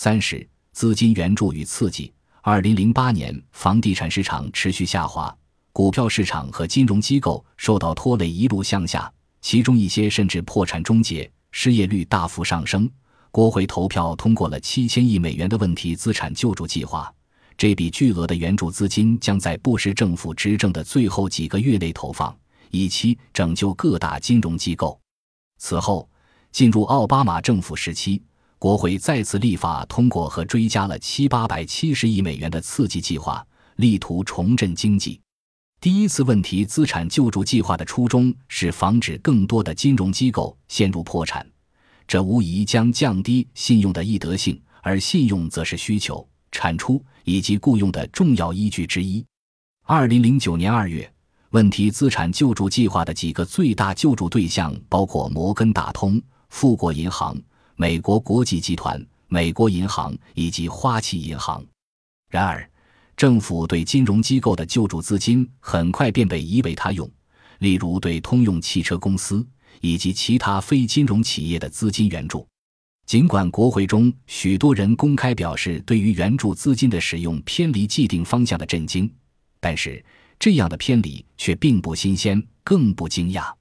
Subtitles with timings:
[0.00, 2.12] 三是资金援助与刺激。
[2.40, 5.36] 二零零八年，房地产市场持续下滑，
[5.72, 12.88] 股票市场和金融机构受到拖累，一路向下，其中一些甚至破产终结，失业率大幅上升。
[13.32, 17.12] 国会投票通过了七千亿美元的问题资产救助计划，
[17.56, 22.32] 这笔巨额的援助资金将在布什政府执政的最后几个月内投放，
[22.70, 24.96] 以期拯救各大金融机构。
[25.58, 26.08] 此后，
[26.52, 28.22] 进入奥巴马政府时期，
[28.58, 33.44] 国会再次立法通过和追加了七八百七十亿美元的刺激计划，
[33.76, 35.20] 力图重振经济。
[35.80, 41.48] 第一次问题资产救助计划的初衷是防止更多的金融机构陷入破产。
[42.08, 49.24] 这无疑将降低信用的易得性，而信用则是需求、产出以及雇佣的重要依据之一。
[49.84, 51.08] 二零零九年二月，
[51.50, 57.40] 问题资产救助计划的几个最大救助对象包括摩根大通、富国银行、
[57.80, 61.64] 美国国际集团、美国银行以及花旗银行。
[62.28, 62.68] 然而，
[63.16, 67.08] 政府对金融机构的救助资金很快便被移为他用，
[67.60, 69.46] 例如对通用汽车公司。
[69.80, 72.44] 以及其他非金融企业的资金援助，
[73.06, 79.08] 尽管国会中许多人公开表示对于援助资金的使用偏离既定方向的震惊，
[79.60, 80.04] 但是
[80.36, 83.52] 这样的偏离却并不新鲜，更不惊讶。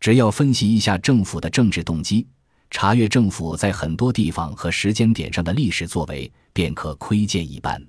[0.00, 2.26] 只要分析一下政府的政治动机，
[2.72, 7.80] 查阅政府在很多地方和时间点上的历史作为，便可窥见一斑。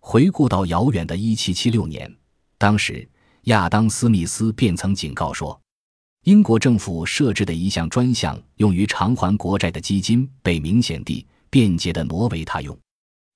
[0.00, 2.12] 回顾到遥远的1776年，
[2.58, 3.08] 当时
[3.44, 5.58] 亚当·斯密斯便曾警告说。
[6.24, 12.76] 英国政府设置的一项专项用于偿还国债的基金被明显地、便捷地挪为他用。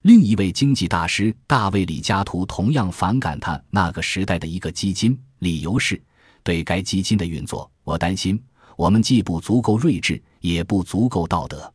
[0.03, 6.03] 另一位经济大师大卫·李嘉图同样反感他那个时代的一个基金，理由是
[6.43, 8.43] 对该基金的运作，我担心
[8.77, 11.73] 我们既不足够睿智，也不足够道德。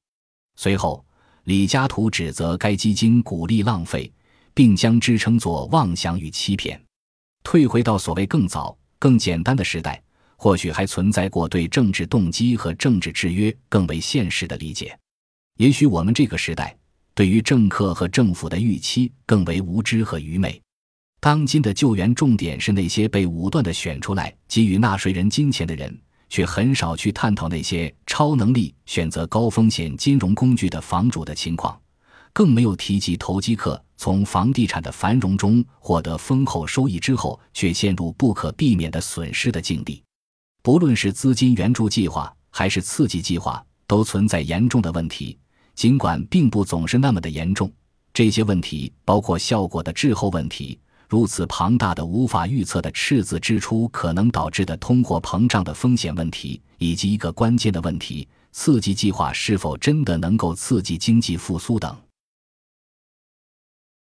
[0.57, 1.03] 随后，
[1.45, 4.11] 李嘉图指责该基金鼓励浪费，
[4.53, 6.79] 并将之称作妄想与欺骗。
[7.43, 10.01] 退回到所谓更早、更简单的时代。
[10.37, 14.95] 或许还存在过对政治动机和政治制约更为现实的理解。
[15.57, 16.77] 也许我们这个时代
[17.13, 20.61] 对于政客和政府的预期更为无知和愚昧。
[21.21, 25.97] 当今的救援重点是那些被武断的选出来给予纳税人金钱的人，
[26.29, 31.79] 却很少去探讨那些超能力选择高风险金融工具的房主的情况，
[32.33, 40.03] 更没有提及投机客从房地产的繁荣中获得丰厚收益之后，却陷入不可避免的损失的境地。
[40.61, 45.37] 不论是资金援助计划还是刺激计划，都存在严重的问题，
[45.75, 47.71] 尽管并不总是那么的严重。
[48.13, 61.95] 这些问题包括效果的滞后问题，如此庞大的无法预测的赤字支出可能导致的通货膨胀的风险问题，以及一个关键的问题：刺激计划是否真的能够刺激经济复苏等。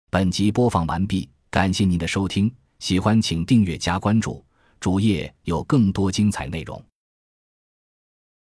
[0.10, 4.44] 本集播放完毕，感谢您的收听，喜欢请订阅加关注。
[4.80, 6.82] 主页有更多精彩内容。